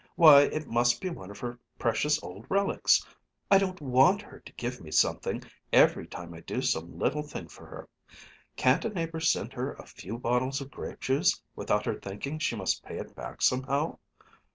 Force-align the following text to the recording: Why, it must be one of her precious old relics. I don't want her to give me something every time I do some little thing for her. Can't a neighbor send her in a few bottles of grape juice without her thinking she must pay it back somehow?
Why, 0.15 0.41
it 0.45 0.65
must 0.65 0.99
be 0.99 1.11
one 1.11 1.29
of 1.29 1.37
her 1.37 1.59
precious 1.77 2.23
old 2.23 2.47
relics. 2.49 3.05
I 3.51 3.59
don't 3.59 3.79
want 3.79 4.23
her 4.23 4.39
to 4.39 4.51
give 4.53 4.81
me 4.81 4.89
something 4.89 5.43
every 5.71 6.07
time 6.07 6.33
I 6.33 6.39
do 6.39 6.59
some 6.63 6.97
little 6.97 7.21
thing 7.21 7.49
for 7.49 7.67
her. 7.67 7.87
Can't 8.55 8.83
a 8.83 8.89
neighbor 8.89 9.19
send 9.19 9.53
her 9.53 9.73
in 9.75 9.79
a 9.79 9.85
few 9.85 10.17
bottles 10.17 10.59
of 10.59 10.71
grape 10.71 11.01
juice 11.01 11.39
without 11.55 11.85
her 11.85 11.99
thinking 11.99 12.39
she 12.39 12.55
must 12.55 12.83
pay 12.83 12.97
it 12.97 13.13
back 13.15 13.43
somehow? 13.43 13.99